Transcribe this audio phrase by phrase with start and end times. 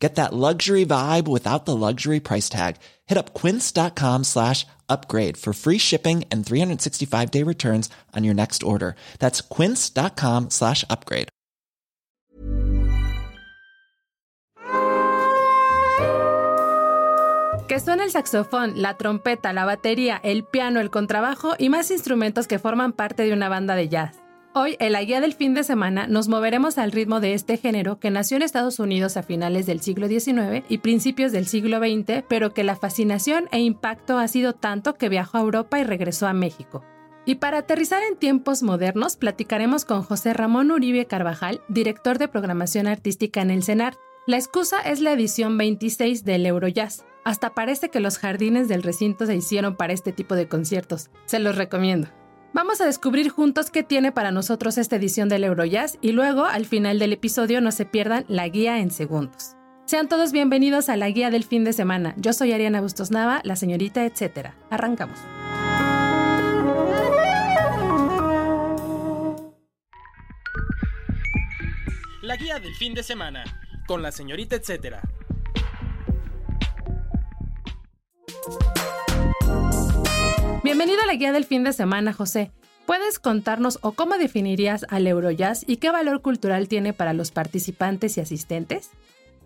[0.00, 2.76] Get that luxury vibe without the luxury price tag.
[3.06, 8.62] Hit up quince.com slash upgrade for free shipping and 365 day returns on your next
[8.62, 8.96] order.
[9.18, 11.28] That's quince.com slash upgrade.
[17.68, 22.48] Que suena el saxofón, la trompeta, la batería, el piano, el contrabajo y más instrumentos
[22.48, 24.16] que forman parte de una banda de jazz.
[24.52, 28.00] Hoy, en la guía del fin de semana, nos moveremos al ritmo de este género
[28.00, 32.24] que nació en Estados Unidos a finales del siglo XIX y principios del siglo XX,
[32.28, 36.26] pero que la fascinación e impacto ha sido tanto que viajó a Europa y regresó
[36.26, 36.82] a México.
[37.24, 42.88] Y para aterrizar en tiempos modernos, platicaremos con José Ramón Uribe Carvajal, director de programación
[42.88, 43.98] artística en el CENAR.
[44.26, 47.04] La excusa es la edición 26 del Eurojazz.
[47.24, 51.08] Hasta parece que los jardines del recinto se hicieron para este tipo de conciertos.
[51.26, 52.08] Se los recomiendo.
[52.52, 56.66] Vamos a descubrir juntos qué tiene para nosotros esta edición del Eurojazz y luego, al
[56.66, 59.54] final del episodio, no se pierdan la guía en segundos.
[59.86, 62.12] Sean todos bienvenidos a la guía del fin de semana.
[62.16, 64.56] Yo soy Ariana Bustos Nava, la señorita etcétera.
[64.68, 65.18] Arrancamos.
[72.22, 73.44] La guía del fin de semana
[73.86, 75.02] con la señorita etcétera.
[80.80, 82.52] Bienvenido a la guía del fin de semana, José.
[82.86, 88.16] ¿Puedes contarnos o cómo definirías al Eurojazz y qué valor cultural tiene para los participantes
[88.16, 88.88] y asistentes?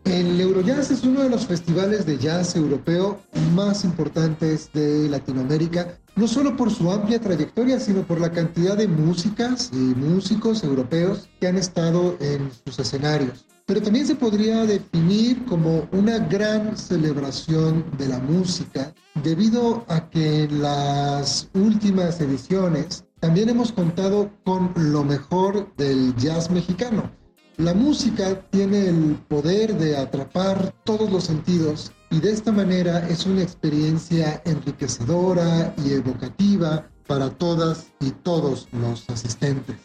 [0.04, 3.20] El Eurojazz es uno de los festivales de jazz europeo
[3.52, 8.86] más importantes de Latinoamérica, no solo por su amplia trayectoria, sino por la cantidad de
[8.86, 15.42] músicas y músicos europeos que han estado en sus escenarios pero también se podría definir
[15.46, 18.92] como una gran celebración de la música,
[19.24, 26.50] debido a que en las últimas ediciones también hemos contado con lo mejor del jazz
[26.50, 27.10] mexicano.
[27.56, 33.24] La música tiene el poder de atrapar todos los sentidos y de esta manera es
[33.24, 39.76] una experiencia enriquecedora y evocativa para todas y todos los asistentes.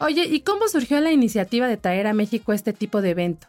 [0.00, 3.48] Oye, ¿y cómo surgió la iniciativa de traer a México este tipo de evento?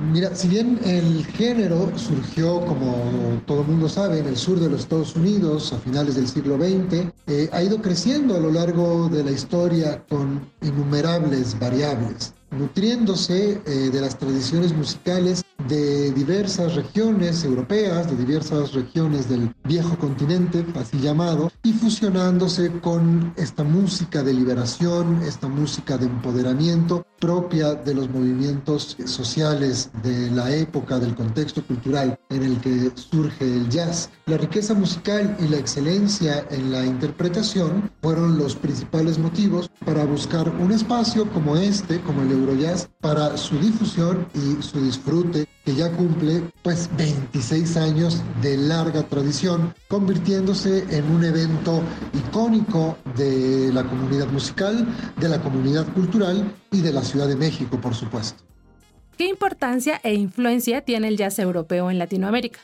[0.00, 4.70] Mira, si bien el género surgió, como todo el mundo sabe, en el sur de
[4.70, 9.08] los Estados Unidos a finales del siglo XX, eh, ha ido creciendo a lo largo
[9.10, 17.44] de la historia con innumerables variables nutriéndose eh, de las tradiciones musicales de diversas regiones
[17.44, 24.34] europeas, de diversas regiones del viejo continente, así llamado, y fusionándose con esta música de
[24.34, 31.62] liberación, esta música de empoderamiento propia de los movimientos sociales de la época, del contexto
[31.64, 34.10] cultural en el que surge el jazz.
[34.26, 40.48] La riqueza musical y la excelencia en la interpretación fueron los principales motivos para buscar
[40.48, 45.90] un espacio como este, como el Eurojazz, para su difusión y su disfrute que ya
[45.92, 51.82] cumple pues 26 años de larga tradición, convirtiéndose en un evento
[52.14, 54.86] icónico de la comunidad musical,
[55.16, 58.42] de la comunidad cultural y de la Ciudad de México, por supuesto.
[59.16, 62.60] ¿Qué importancia e influencia tiene el jazz europeo en Latinoamérica?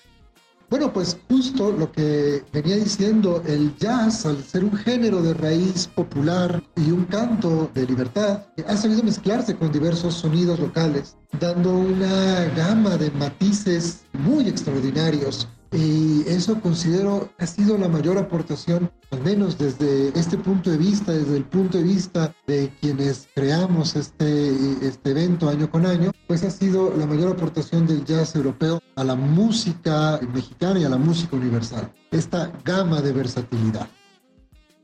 [0.68, 5.86] Bueno, pues justo lo que venía diciendo, el jazz, al ser un género de raíz
[5.86, 12.46] popular y un canto de libertad, ha sabido mezclarse con diversos sonidos locales, dando una
[12.56, 19.58] gama de matices muy extraordinarios y eso considero ha sido la mayor aportación, al menos
[19.58, 24.50] desde este punto de vista, desde el punto de vista de quienes creamos este,
[24.86, 29.04] este evento año con año, pues ha sido la mayor aportación del jazz europeo a
[29.04, 31.92] la música mexicana y a la música universal.
[32.10, 33.88] Esta gama de versatilidad.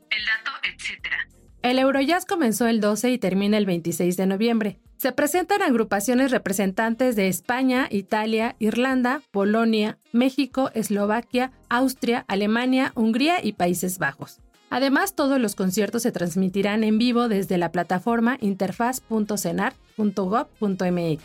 [0.09, 1.27] El dato, etcétera.
[1.61, 4.79] El Eurojazz comenzó el 12 y termina el 26 de noviembre.
[5.03, 13.51] Se presentan agrupaciones representantes de España, Italia, Irlanda, Polonia, México, Eslovaquia, Austria, Alemania, Hungría y
[13.51, 14.39] Países Bajos.
[14.69, 21.23] Además, todos los conciertos se transmitirán en vivo desde la plataforma interfaz.cenar.gov.mx.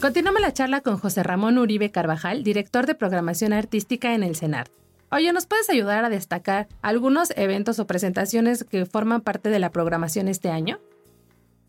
[0.00, 4.68] Continuamos la charla con José Ramón Uribe Carvajal, director de programación artística en el CENAR.
[5.10, 9.70] Oye, ¿nos puedes ayudar a destacar algunos eventos o presentaciones que forman parte de la
[9.70, 10.80] programación este año?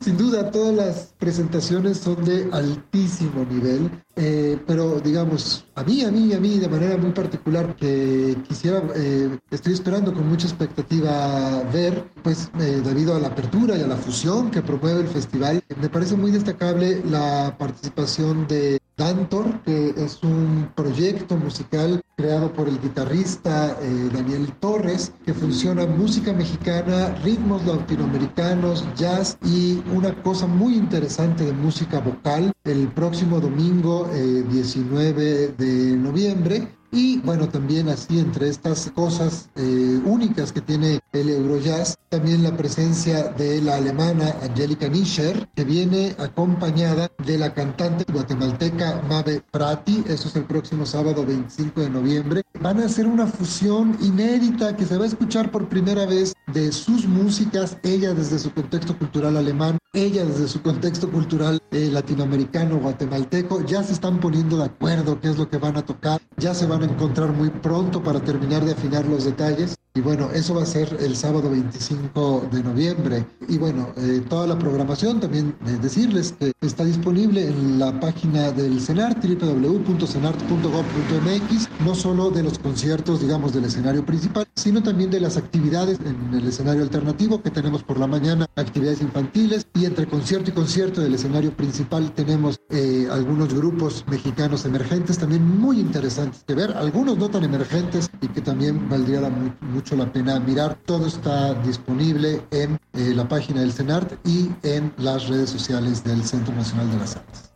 [0.01, 6.11] Sin duda, todas las presentaciones son de altísimo nivel, eh, pero digamos, a mí, a
[6.11, 11.61] mí, a mí, de manera muy particular, que quisiera, eh, estoy esperando con mucha expectativa
[11.73, 15.61] ver, pues eh, debido a la apertura y a la fusión que promueve el festival,
[15.81, 22.67] me parece muy destacable la participación de Dantor, que es un proyecto musical creado por
[22.67, 30.47] el guitarrista eh, Daniel Torres, que funciona música mexicana, ritmos latinoamericanos, jazz y una cosa
[30.47, 32.51] muy interesante de música vocal.
[32.65, 40.01] El próximo domingo 19 eh, de noviembre y bueno, también así entre estas cosas eh,
[40.05, 46.15] únicas que tiene el Eurojazz, también la presencia de la alemana Angelica Nischer, que viene
[46.17, 50.03] acompañada de la cantante guatemalteca Mabe Prati.
[50.07, 52.41] Eso es el próximo sábado 25 de noviembre.
[52.59, 56.71] Van a hacer una fusión inédita que se va a escuchar por primera vez de
[56.71, 62.79] sus músicas, ella desde su contexto cultural alemán, ella desde su contexto cultural eh, latinoamericano,
[62.79, 63.63] guatemalteco.
[63.65, 66.65] Ya se están poniendo de acuerdo qué es lo que van a tocar, ya se
[66.65, 69.75] van encontrar muy pronto para terminar de afinar los detalles.
[69.95, 73.25] Y bueno, eso va a ser el sábado 25 de noviembre.
[73.47, 78.51] Y bueno, eh, toda la programación también eh, decirles que está disponible en la página
[78.51, 85.21] del CENART, www.cenart.gov.mx, no solo de los conciertos, digamos, del escenario principal, sino también de
[85.21, 90.05] las actividades en el escenario alternativo que tenemos por la mañana, actividades infantiles y entre
[90.05, 96.43] concierto y concierto del escenario principal tenemos eh, algunos grupos mexicanos emergentes también muy interesantes
[96.45, 99.31] que ver, algunos no tan emergentes y que también valdría la,
[99.79, 100.77] mucho la pena mirar.
[100.85, 106.21] Todo está disponible en eh, la página del CENART y en las redes sociales del
[106.25, 107.49] Centro Nacional de las Artes.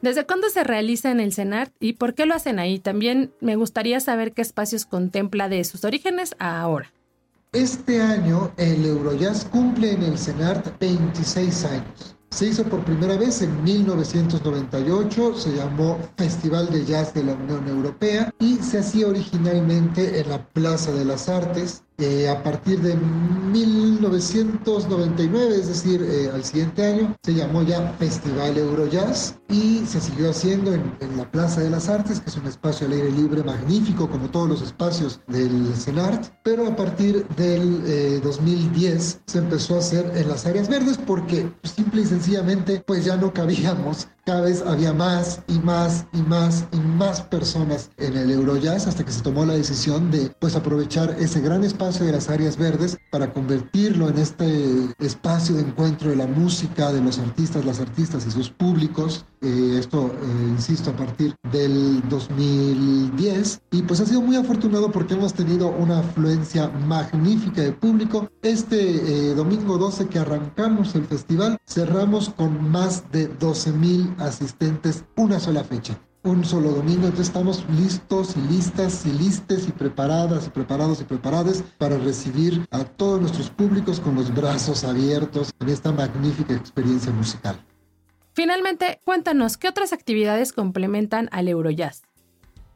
[0.00, 2.78] ¿Desde cuándo se realiza en el CENART y por qué lo hacen ahí?
[2.78, 6.90] También me gustaría saber qué espacios contempla de sus orígenes a ahora.
[7.52, 12.16] Este año el Eurojazz cumple en el CENART 26 años.
[12.30, 17.66] Se hizo por primera vez en 1998, se llamó Festival de Jazz de la Unión
[17.66, 22.94] Europea y se hacía originalmente en la Plaza de las Artes eh, a partir de
[22.94, 30.30] 1999, es decir, eh, al siguiente año, se llamó ya Festival Eurojazz y se siguió
[30.30, 34.08] haciendo en, la Plaza de las Artes, que es un espacio al aire libre magnífico,
[34.08, 39.78] como todos los espacios del CENART, pero a partir del 2010 eh, se empezó a
[39.78, 44.62] hacer en las áreas verdes porque simple y sencillamente pues ya no cabíamos cada vez
[44.66, 49.22] había más y más y más y más personas en el Eurojazz hasta que se
[49.22, 54.10] tomó la decisión de pues aprovechar ese gran espacio de las áreas verdes para convertirlo
[54.10, 58.50] en este espacio de encuentro de la música, de los artistas, las artistas y sus
[58.50, 59.24] públicos.
[59.40, 65.14] Eh, esto, eh, insisto, a partir del 2010 y pues ha sido muy afortunado porque
[65.14, 68.28] hemos tenido una afluencia magnífica de público.
[68.42, 75.04] Este eh, domingo 12 que arrancamos el festival, cerramos con más de 12 mil asistentes
[75.16, 75.98] una sola fecha.
[76.28, 81.04] Un solo domingo, entonces estamos listos y listas y listes y preparadas y preparados y
[81.04, 87.10] preparadas para recibir a todos nuestros públicos con los brazos abiertos en esta magnífica experiencia
[87.12, 87.58] musical.
[88.34, 92.02] Finalmente, cuéntanos, ¿qué otras actividades complementan al Eurojazz?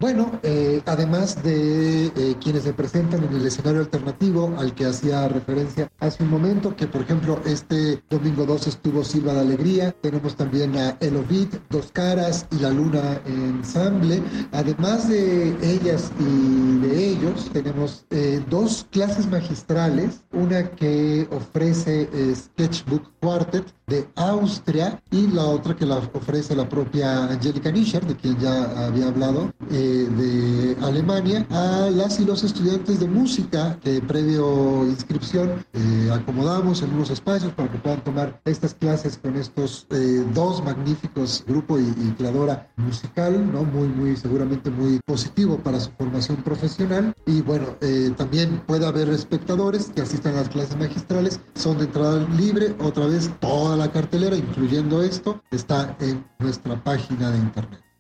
[0.03, 5.29] Bueno, eh, además de eh, quienes se presentan en el escenario alternativo al que hacía
[5.29, 10.35] referencia hace un momento, que por ejemplo este domingo 2 estuvo Silva de Alegría, tenemos
[10.35, 14.21] también a Elovid, Dos Caras y La Luna Ensamble.
[14.51, 23.09] Además de ellas y de ellos, tenemos eh, dos clases magistrales, una que ofrece Sketchbook
[23.21, 28.37] Quartet de Austria y la otra que la ofrece la propia Angelica Nischer, de quien
[28.39, 29.53] ya había hablado
[29.93, 36.93] de Alemania a las y los estudiantes de música que previo inscripción eh, acomodamos en
[36.95, 41.83] unos espacios para que puedan tomar estas clases con estos eh, dos magníficos grupo y,
[41.83, 43.65] y, creadora musical, ¿no?
[43.65, 47.15] Muy, muy, seguramente muy positivo para su formación profesional.
[47.27, 51.85] Y bueno, eh, también puede haber espectadores que asistan a las clases magistrales, son de
[51.85, 57.92] entrada libre, otra vez toda la cartelera, incluyendo esto, está en nuestra página de internet.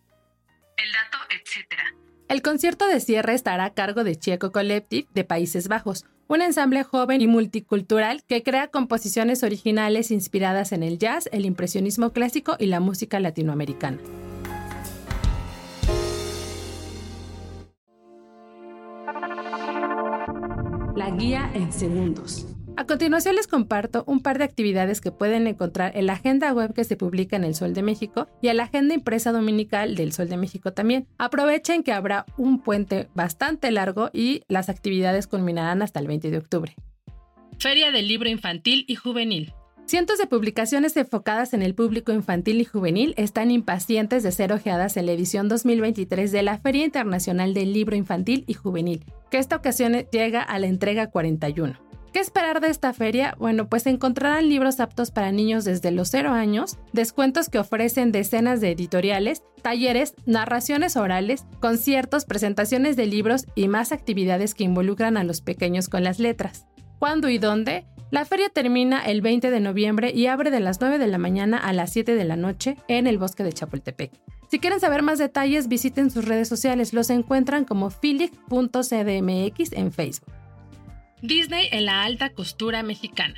[2.33, 6.83] El concierto de cierre estará a cargo de Checo Collective de Países Bajos, un ensamble
[6.83, 12.69] joven y multicultural que crea composiciones originales inspiradas en el jazz, el impresionismo clásico y
[12.69, 13.99] la música latinoamericana.
[20.97, 22.47] La guía en segundos.
[22.75, 26.73] A continuación les comparto un par de actividades que pueden encontrar en la agenda web
[26.73, 30.12] que se publica en El Sol de México y en la agenda impresa dominical del
[30.12, 31.07] Sol de México también.
[31.19, 36.38] Aprovechen que habrá un puente bastante largo y las actividades culminarán hasta el 20 de
[36.38, 36.75] octubre.
[37.59, 39.52] Feria del Libro Infantil y Juvenil.
[39.85, 44.97] Cientos de publicaciones enfocadas en el público infantil y juvenil están impacientes de ser ojeadas
[44.97, 49.57] en la edición 2023 de la Feria Internacional del Libro Infantil y Juvenil, que esta
[49.57, 51.92] ocasión llega a la entrega 41.
[52.12, 53.35] ¿Qué esperar de esta feria?
[53.38, 58.61] Bueno, pues encontrarán libros aptos para niños desde los 0 años, descuentos que ofrecen decenas
[58.61, 65.25] de editoriales, talleres, narraciones orales, conciertos, presentaciones de libros y más actividades que involucran a
[65.25, 66.66] los pequeños con las letras.
[66.99, 67.87] ¿Cuándo y dónde?
[68.11, 71.57] La feria termina el 20 de noviembre y abre de las 9 de la mañana
[71.57, 74.12] a las 7 de la noche en el bosque de Chapultepec.
[74.50, 76.92] Si quieren saber más detalles, visiten sus redes sociales.
[76.92, 80.42] Los encuentran como philip.cdmx en Facebook.
[81.23, 83.35] Disney en la alta costura mexicana.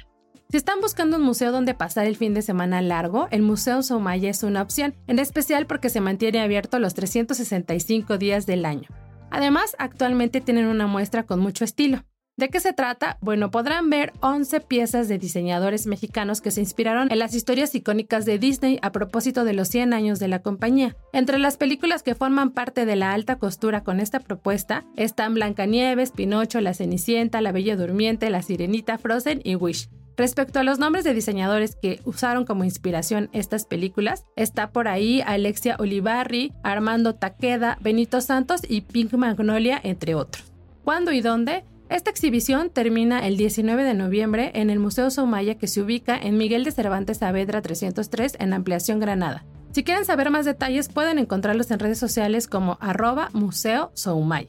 [0.48, 4.30] Si están buscando un museo donde pasar el fin de semana largo, el Museo Soumaya
[4.30, 8.88] es una opción, en especial porque se mantiene abierto los 365 días del año.
[9.30, 12.04] Además, actualmente tienen una muestra con mucho estilo.
[12.36, 13.16] ¿De qué se trata?
[13.20, 18.24] Bueno, podrán ver 11 piezas de diseñadores mexicanos que se inspiraron en las historias icónicas
[18.24, 20.96] de Disney a propósito de los 100 años de la compañía.
[21.12, 26.10] Entre las películas que forman parte de la alta costura con esta propuesta están Blancanieves,
[26.10, 29.88] Pinocho, La Cenicienta, La Bella Durmiente, La Sirenita, Frozen y Wish.
[30.16, 35.22] Respecto a los nombres de diseñadores que usaron como inspiración estas películas, está por ahí
[35.24, 40.52] Alexia Olivarri, Armando Taqueda, Benito Santos y Pink Magnolia, entre otros.
[40.82, 41.64] ¿Cuándo y dónde?
[41.88, 46.38] Esta exhibición termina el 19 de noviembre en el Museo Soumaya que se ubica en
[46.38, 49.44] Miguel de Cervantes Saavedra 303 en Ampliación Granada.
[49.72, 54.48] Si quieren saber más detalles pueden encontrarlos en redes sociales como arroba Museo Soumaya.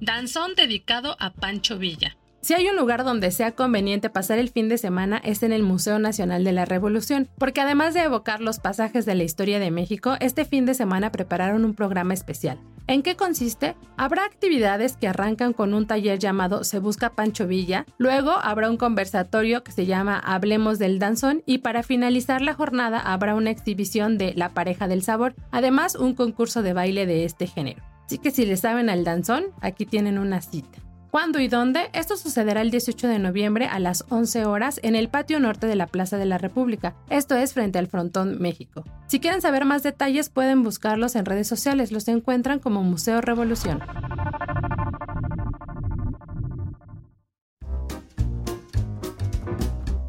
[0.00, 2.16] Danzón dedicado a Pancho Villa.
[2.40, 5.62] Si hay un lugar donde sea conveniente pasar el fin de semana es en el
[5.62, 9.70] Museo Nacional de la Revolución, porque además de evocar los pasajes de la historia de
[9.70, 12.58] México, este fin de semana prepararon un programa especial.
[12.88, 13.76] ¿En qué consiste?
[13.96, 18.76] Habrá actividades que arrancan con un taller llamado Se Busca Pancho Villa, luego habrá un
[18.76, 24.18] conversatorio que se llama Hablemos del Danzón y para finalizar la jornada habrá una exhibición
[24.18, 27.82] de La Pareja del Sabor, además un concurso de baile de este género.
[28.04, 30.81] Así que si le saben al danzón, aquí tienen una cita.
[31.12, 31.90] ¿Cuándo y dónde?
[31.92, 35.76] Esto sucederá el 18 de noviembre a las 11 horas en el patio norte de
[35.76, 38.82] la Plaza de la República, esto es frente al Frontón México.
[39.08, 43.82] Si quieren saber más detalles pueden buscarlos en redes sociales, los encuentran como Museo Revolución.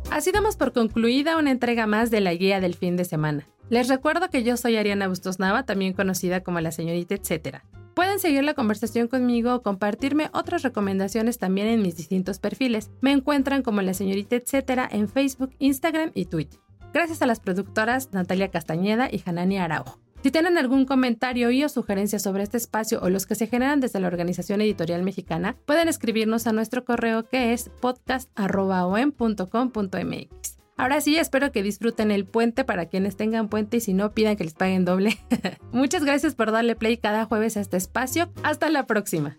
[0.09, 3.45] Así damos por concluida una entrega más de la guía del fin de semana.
[3.69, 7.65] Les recuerdo que yo soy Ariana Bustos Nava, también conocida como la señorita etcétera.
[7.93, 12.89] Pueden seguir la conversación conmigo o compartirme otras recomendaciones también en mis distintos perfiles.
[13.01, 16.59] Me encuentran como la señorita etcétera en Facebook, Instagram y Twitter.
[16.93, 19.99] Gracias a las productoras Natalia Castañeda y Hanani Araujo.
[20.23, 23.81] Si tienen algún comentario y o sugerencia sobre este espacio o los que se generan
[23.81, 30.62] desde la Organización Editorial Mexicana, pueden escribirnos a nuestro correo que es podcast.om.com.mx.
[30.77, 34.35] Ahora sí, espero que disfruten el puente para quienes tengan puente y si no, pidan
[34.35, 35.17] que les paguen doble.
[35.71, 38.31] Muchas gracias por darle play cada jueves a este espacio.
[38.43, 39.37] Hasta la próxima.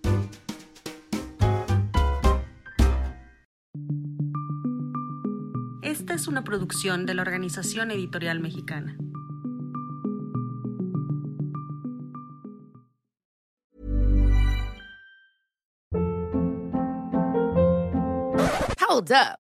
[5.82, 8.96] Esta es una producción de la Organización Editorial Mexicana.
[18.88, 19.43] Hold up.